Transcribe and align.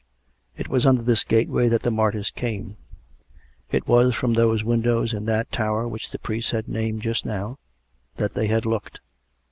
It 0.57 0.67
was 0.67 0.87
under 0.87 1.03
this 1.03 1.23
gateway 1.23 1.67
that 1.67 1.83
the 1.83 1.91
martyrs 1.91 2.31
came; 2.31 2.75
it 3.69 3.87
was 3.87 4.15
from 4.15 4.33
those 4.33 4.63
windows 4.63 5.13
in 5.13 5.25
that 5.25 5.51
tower 5.51 5.87
which 5.87 6.09
the 6.09 6.17
priest 6.17 6.49
had 6.49 6.67
named 6.67 7.03
just 7.03 7.23
now, 7.23 7.59
that 8.15 8.33
they 8.33 8.47
had 8.47 8.65
looked. 8.65 8.99